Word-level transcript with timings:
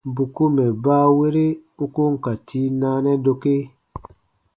Bù 0.15 0.23
ko 0.35 0.43
mɛ̀ 0.55 0.69
baawere 0.83 1.45
u 1.83 1.85
ko 1.93 2.01
n 2.11 2.15
ka 2.23 2.33
tii 2.47 2.67
naanɛ 2.79 3.11
dokee. 3.23 3.63